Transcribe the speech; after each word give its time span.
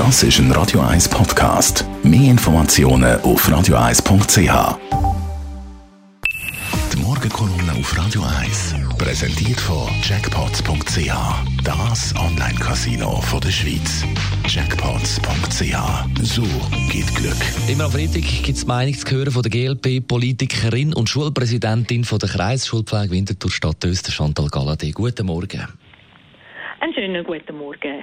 Das 0.00 0.22
ist 0.22 0.38
ein 0.38 0.50
Radio 0.52 0.80
1 0.80 1.10
Podcast. 1.10 1.84
Mehr 2.02 2.30
Informationen 2.30 3.20
auf 3.20 3.46
radio1.ch. 3.46 4.78
Die 6.94 7.02
Morgenkolumne 7.02 7.72
auf 7.78 7.98
Radio 7.98 8.22
1 8.22 8.76
präsentiert 8.96 9.60
von 9.60 9.90
Jackpots.ch. 10.02 11.12
Das 11.62 12.14
Online-Casino 12.16 13.22
der 13.44 13.50
Schweiz. 13.50 14.06
Jackpots.ch. 14.48 16.22
So 16.22 16.44
geht 16.90 17.14
Glück. 17.14 17.36
Immer 17.68 17.84
am 17.84 17.90
Freitag 17.90 18.22
gibt 18.22 18.56
es 18.56 18.66
Meinung 18.66 18.94
zu 18.94 19.14
hören 19.14 19.30
von 19.30 19.42
der 19.42 19.50
GLP-Politikerin 19.50 20.94
und 20.94 21.10
Schulpräsidentin 21.10 22.04
von 22.04 22.18
der 22.18 22.30
Kreisschulpflege 22.30 23.10
Winterthur 23.10 23.50
Stadt 23.50 23.84
Öster, 23.84 24.12
Chantal 24.12 24.48
Galladay. 24.48 24.92
Guten 24.92 25.26
Morgen. 25.26 25.68
Einen 26.80 26.94
schönen 26.94 27.22
guten 27.22 27.58
Morgen. 27.58 28.02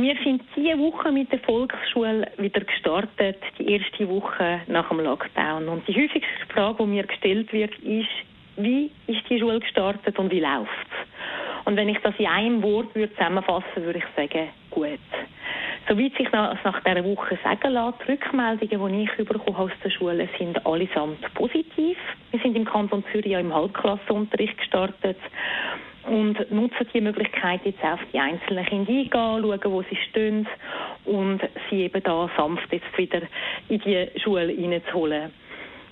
Wir 0.00 0.14
sind 0.22 0.44
diese 0.54 0.78
Woche 0.78 1.10
mit 1.10 1.32
der 1.32 1.40
Volksschule 1.40 2.30
wieder 2.36 2.60
gestartet, 2.60 3.42
die 3.58 3.72
erste 3.72 4.08
Woche 4.08 4.60
nach 4.68 4.88
dem 4.90 5.00
Lockdown. 5.00 5.68
Und 5.68 5.88
die 5.88 5.92
häufigste 5.92 6.46
Frage, 6.54 6.84
die 6.84 6.86
mir 6.86 7.02
gestellt 7.02 7.52
wird, 7.52 7.76
ist, 7.80 8.06
wie 8.56 8.92
ist 9.08 9.28
die 9.28 9.40
Schule 9.40 9.58
gestartet 9.58 10.16
und 10.20 10.30
wie 10.30 10.38
läuft 10.38 10.70
es? 10.70 11.66
Und 11.66 11.74
wenn 11.74 11.88
ich 11.88 11.98
das 11.98 12.14
in 12.16 12.26
einem 12.28 12.62
Wort 12.62 12.94
würde 12.94 13.12
zusammenfassen 13.14 13.82
würde, 13.82 13.98
ich 13.98 14.04
sagen, 14.14 14.50
gut. 14.70 15.00
Soweit 15.88 16.14
sich 16.16 16.30
nach, 16.30 16.62
nach 16.62 16.80
dieser 16.84 17.04
Woche 17.04 17.36
sagen 17.42 17.72
lässt, 17.72 17.98
die 18.06 18.12
Rückmeldungen, 18.12 18.92
die 18.92 19.02
ich 19.02 19.28
bekomme 19.28 19.58
aus 19.58 19.72
der 19.82 19.90
Schule, 19.90 20.28
sind 20.38 20.64
allesamt 20.64 21.34
positiv. 21.34 21.98
Wir 22.30 22.40
sind 22.40 22.56
im 22.56 22.66
Kanton 22.66 23.02
Zürich 23.10 23.32
ja 23.32 23.40
im 23.40 23.52
Halbklassenunterricht 23.52 24.58
gestartet 24.58 25.18
und 26.08 26.50
nutzen 26.50 26.86
die 26.92 27.00
Möglichkeit 27.00 27.60
jetzt 27.64 27.82
auf 27.82 28.00
die 28.12 28.18
einzelnen 28.18 28.64
Kinder 28.66 28.90
eingehen, 28.90 29.10
schauen, 29.12 29.60
wo 29.64 29.82
sie 29.82 29.96
stehen 30.08 30.46
und 31.04 31.40
sie 31.68 31.82
eben 31.82 32.02
da 32.02 32.30
sanft 32.36 32.72
jetzt 32.72 32.96
wieder 32.96 33.22
in 33.68 33.80
die 33.80 34.08
Schule 34.22 34.48
reinzuholen. 34.48 35.30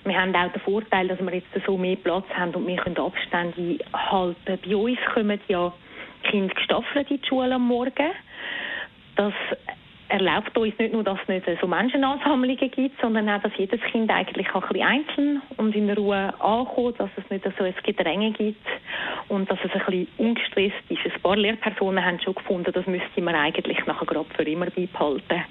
Wir 0.03 0.21
haben 0.21 0.35
auch 0.35 0.51
den 0.51 0.61
Vorteil, 0.61 1.07
dass 1.07 1.19
wir 1.19 1.33
jetzt 1.33 1.47
so 1.65 1.77
mehr 1.77 1.97
Platz 1.97 2.25
haben 2.33 2.55
und 2.55 2.65
wir 2.67 2.77
können 2.77 2.97
Abstände 2.97 3.77
halten. 3.93 4.59
Bei 4.65 4.75
uns 4.75 4.99
kommen 5.13 5.39
ja 5.47 5.73
Kinder 6.23 6.53
gestaffelt 6.53 7.11
in 7.11 7.21
die 7.21 7.27
Schule 7.27 7.55
am 7.55 7.67
Morgen. 7.67 8.11
Das 9.15 9.33
erlaubt 10.09 10.57
uns 10.57 10.77
nicht 10.77 10.93
nur, 10.93 11.03
dass 11.03 11.19
es 11.21 11.27
nicht 11.27 11.45
so 11.61 11.67
Menschenansammlungen 11.67 12.71
gibt, 12.71 12.99
sondern 13.01 13.29
auch, 13.29 13.41
dass 13.41 13.51
jedes 13.57 13.81
Kind 13.91 14.09
eigentlich 14.09 14.47
ein 14.53 14.61
bisschen 14.61 14.81
einzeln 14.81 15.41
und 15.57 15.75
in 15.75 15.89
Ruhe 15.89 16.33
ankommt, 16.39 16.99
dass 16.99 17.09
es 17.17 17.29
nicht 17.29 17.45
so 17.57 17.63
ein 17.63 17.73
Gedränge 17.83 18.31
gibt 18.31 18.65
und 19.27 19.49
dass 19.49 19.59
es 19.63 19.71
ein 19.71 19.85
bisschen 19.85 20.07
ungestresst 20.17 20.75
ist. 20.89 21.05
Ein 21.05 21.21
paar 21.21 21.35
Lehrpersonen 21.35 22.03
haben 22.03 22.19
schon 22.19 22.35
gefunden, 22.35 22.71
das 22.71 22.85
müsste 22.87 23.21
man 23.21 23.35
eigentlich 23.35 23.85
nachher 23.85 24.05
gerade 24.05 24.29
für 24.35 24.43
immer 24.43 24.67
beibehalten. 24.67 25.43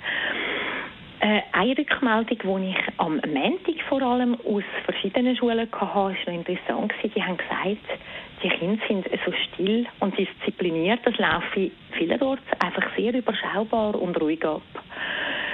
Äh, 1.21 1.41
eine 1.53 1.79
Rückmeldung, 1.79 2.61
die 2.63 2.71
ich 2.71 2.99
am 2.99 3.21
Montag 3.27 3.81
vor 3.89 4.03
allem 4.03 4.37
aus 4.45 4.65
verschiedenen 4.85 5.37
Schulen 5.37 5.61
hatte, 5.61 5.81
war 5.81 6.11
noch 6.11 6.27
interessant. 6.27 6.93
Die 7.03 7.23
haben 7.23 7.39
gesagt, 7.39 8.01
die 8.43 8.49
Kinder 8.51 8.83
sind 8.87 9.07
so 9.25 9.33
still 9.33 9.87
und 10.01 10.17
diszipliniert, 10.19 11.01
das 11.05 11.17
laufe 11.17 11.71
vielerorts 11.93 12.43
einfach 12.59 12.85
sehr 12.97 13.15
überschaubar 13.15 13.95
und 13.95 14.21
ruhig 14.21 14.45
ab. 14.45 14.63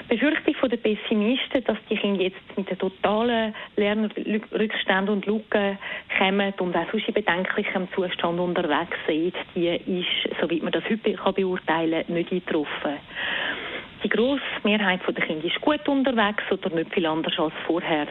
Befürchtung 0.09 0.69
den 0.69 0.83
Pessimisten, 0.83 1.65
dass 1.65 1.79
die 1.89 1.97
Kinder 1.97 2.25
jetzt 2.25 2.57
mit 2.57 2.69
den 2.69 2.79
totalen 2.79 3.55
Lernrückständen 3.77 5.15
und 5.15 5.27
Lücken 5.27 5.79
kommen 6.19 6.53
und 6.59 6.77
auch 6.77 6.91
sonst 6.91 7.09
in 7.09 7.15
bedenklichem 7.15 7.89
Zustand 7.95 8.41
unterwegs 8.41 8.99
sind, 9.07 9.35
die 9.55 9.69
ist, 9.69 10.37
soweit 10.41 10.63
man 10.63 10.73
das 10.73 10.83
heute 10.85 11.33
beurteilen 11.33 12.05
kann, 12.05 12.15
nicht 12.15 12.33
eingetroffen. 12.33 12.99
Grosse 14.13 14.43
Mehrheit 14.63 15.01
der 15.09 15.25
Kinder 15.25 15.47
ist 15.47 15.59
gut 15.63 15.89
unterwegs 15.89 16.45
oder 16.51 16.69
nicht 16.69 16.93
viel 16.93 17.07
anders 17.07 17.33
als 17.39 17.55
vorher. 17.67 18.07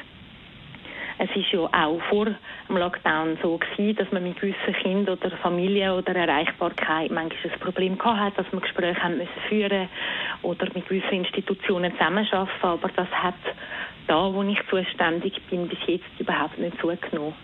Es 1.19 1.30
ist 1.35 1.52
ja 1.52 1.59
auch 1.59 2.02
vor 2.09 2.25
dem 2.25 2.77
Lockdown 2.77 3.38
so 3.44 3.59
gewesen, 3.59 3.95
dass 3.97 4.12
man 4.12 4.23
mit 4.23 4.41
gewissen 4.41 4.73
Kindern 4.81 5.19
oder 5.19 5.29
Familien 5.38 5.91
oder 5.91 6.16
Erreichbarkeit 6.16 7.12
manchmal 7.12 7.53
ein 7.53 7.59
Problem 7.59 8.03
hatte, 8.03 8.38
dass 8.38 8.51
man 8.51 8.63
Gespräche 8.63 9.03
haben 9.03 9.17
müssen 9.17 9.41
führen 9.47 9.89
oder 10.41 10.66
mit 10.73 10.89
gewissen 10.89 11.23
Institutionen 11.23 11.91
zusammenarbeiten. 11.91 12.50
Aber 12.63 12.89
das 12.95 13.09
hat 13.12 13.35
da, 14.07 14.33
wo 14.33 14.41
ich 14.41 14.59
zuständig 14.72 15.39
bin, 15.51 15.68
bis 15.68 15.78
jetzt 15.85 16.19
überhaupt 16.19 16.57
nicht 16.57 16.81
zugenommen. 16.81 17.35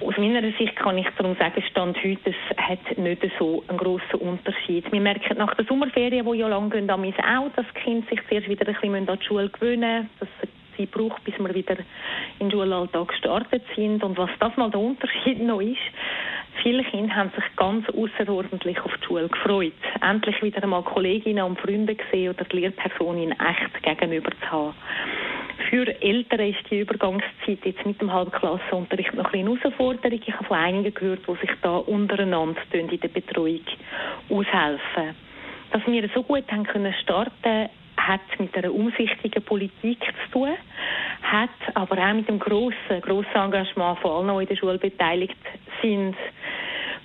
Aus 0.00 0.16
meiner 0.18 0.42
Sicht 0.58 0.76
kann 0.76 0.98
ich 0.98 1.06
darum 1.16 1.36
sagen, 1.36 1.62
Stand 1.70 1.96
heute, 2.02 2.30
es 2.30 2.56
hat 2.56 2.98
nicht 2.98 3.22
so 3.38 3.62
einen 3.68 3.78
grossen 3.78 4.20
Unterschied. 4.20 4.90
Wir 4.90 5.00
merken 5.00 5.38
nach 5.38 5.54
der 5.54 5.64
Sommerferien, 5.64 6.26
die 6.30 6.38
ja 6.38 6.48
lang 6.48 6.70
gehen, 6.70 6.90
auch, 6.90 7.50
dass 7.56 7.66
die 7.74 7.80
Kinder 7.80 8.06
sich 8.08 8.20
zuerst 8.28 8.48
wieder 8.48 8.66
ein 8.66 8.74
bisschen 8.74 9.08
an 9.08 9.18
die 9.18 9.24
Schule 9.24 9.48
gewöhnen 9.48 10.10
müssen, 10.20 10.28
dass 10.40 10.48
Zeit 10.76 10.90
braucht, 10.90 11.22
bis 11.24 11.38
wir 11.38 11.54
wieder 11.54 11.76
in 12.38 12.48
den 12.48 12.50
Schulalltag 12.50 13.08
gestartet 13.08 13.62
sind. 13.76 14.02
Und 14.02 14.18
was 14.18 14.30
das 14.40 14.56
mal 14.56 14.70
der 14.70 14.80
Unterschied 14.80 15.40
noch 15.40 15.60
ist, 15.60 15.78
viele 16.62 16.84
Kinder 16.84 17.14
haben 17.14 17.30
sich 17.30 17.44
ganz 17.56 17.88
außerordentlich 17.88 18.80
auf 18.80 18.92
die 19.00 19.06
Schule 19.06 19.28
gefreut. 19.28 19.72
Endlich 20.00 20.42
wieder 20.42 20.62
einmal 20.62 20.82
Kolleginnen 20.82 21.44
und 21.44 21.60
Freunde 21.60 21.94
gesehen 21.94 22.30
oder 22.30 22.44
die 22.44 22.56
Lehrperson 22.56 23.18
in 23.18 23.32
echt 23.32 23.82
gegenüber 23.82 24.30
zu 24.40 24.50
haben. 24.50 24.74
Für 25.74 25.88
Eltern 26.02 26.38
ist 26.38 26.70
die 26.70 26.82
Übergangszeit 26.82 27.58
jetzt 27.64 27.84
mit 27.84 28.00
dem 28.00 28.12
Halbklassenunterricht 28.12 29.12
noch 29.14 29.32
eine 29.32 29.42
Herausforderung. 29.42 30.20
Ich 30.24 30.32
habe 30.32 30.44
von 30.44 30.56
einigen 30.56 30.94
gehört, 30.94 31.22
die 31.26 31.34
sich 31.44 31.50
da 31.62 31.78
untereinander 31.78 32.60
in 32.70 32.86
der 32.86 33.08
Betreuung 33.08 33.58
aushelfen. 34.30 35.16
Dass 35.72 35.84
wir 35.84 36.08
so 36.14 36.22
gut 36.22 36.44
haben 36.52 36.62
können 36.62 36.94
starten 37.02 37.70
hat 37.96 38.20
mit 38.38 38.56
einer 38.56 38.72
umsichtigen 38.72 39.42
Politik 39.42 39.98
zu 39.98 40.30
tun, 40.30 40.54
hat 41.22 41.50
aber 41.74 41.98
auch 41.98 42.14
mit 42.14 42.28
dem 42.28 42.38
grossen, 42.38 43.00
grossen 43.00 43.34
Engagement 43.34 43.98
von 43.98 44.28
allen, 44.28 44.36
die 44.36 44.42
in 44.44 44.48
der 44.50 44.56
Schule 44.56 44.78
beteiligt 44.78 45.34
sind, 45.82 46.14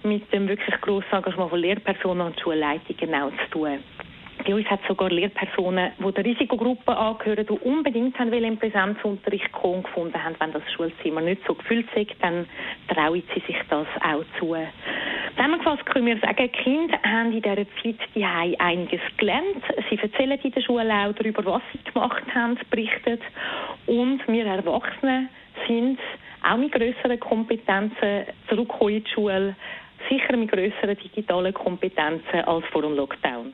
mit 0.03 0.31
dem 0.31 0.47
wirklich 0.47 0.79
grossen 0.81 1.11
Engagement 1.11 1.49
von 1.49 1.59
Lehrpersonen 1.59 2.27
und 2.27 2.39
Schulleitungen 2.39 3.15
auch 3.15 3.31
zu 3.31 3.49
tun. 3.49 3.79
Bei 4.49 4.55
uns 4.55 4.65
hat 4.65 4.79
sogar 4.87 5.11
Lehrpersonen, 5.11 5.91
die 5.99 6.11
der 6.11 6.25
Risikogruppe 6.25 6.97
angehören, 6.97 7.45
die 7.45 7.53
unbedingt 7.53 8.17
haben 8.17 8.33
in 8.33 8.57
Präsenzunterricht 8.57 9.51
kommen, 9.51 9.83
gefunden 9.83 10.23
haben, 10.23 10.35
wenn 10.39 10.51
das 10.51 10.63
Schulzimmer 10.75 11.21
nicht 11.21 11.45
so 11.45 11.53
gefüllt 11.53 11.85
ist, 11.93 12.15
dann 12.19 12.47
trauen 12.87 13.21
sie 13.35 13.41
sich 13.41 13.57
das 13.69 13.85
auch 14.01 14.23
zu. 14.39 14.55
Zusammengefasst 15.35 15.85
können 15.85 16.07
wir 16.07 16.17
sagen, 16.17 16.49
die 16.51 16.63
Kinder 16.63 16.97
haben 17.03 17.31
in 17.31 17.43
dieser 17.43 17.57
Zeit 17.57 17.99
die 18.15 18.25
einiges 18.25 19.01
gelernt. 19.17 19.63
Sie 19.87 19.99
erzählen 19.99 20.39
in 20.41 20.51
der 20.51 20.61
Schule 20.61 20.91
auch 20.91 21.13
darüber, 21.13 21.45
was 21.45 21.61
sie 21.71 21.91
gemacht 21.93 22.23
haben, 22.33 22.57
berichten. 22.71 23.19
Und 23.85 24.27
wir 24.27 24.47
Erwachsenen 24.47 25.29
sind 25.67 25.99
auch 26.41 26.57
mit 26.57 26.71
größeren 26.71 27.19
Kompetenzen 27.19 28.25
zurückgekommen 28.47 28.95
in 28.95 29.03
die 29.03 29.11
Schule, 29.11 29.55
sicher 30.09 30.35
mit 30.35 30.51
größeren 30.51 30.97
digitalen 30.97 31.53
Kompetenzen 31.53 32.41
als 32.45 32.65
vor 32.71 32.81
dem 32.81 32.95
Lockdown. 32.95 33.53